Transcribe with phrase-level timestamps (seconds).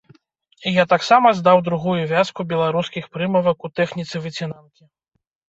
[0.81, 4.83] Я таксама здаў другую вязку беларускіх прымавак у тэхніцы выцінанкі.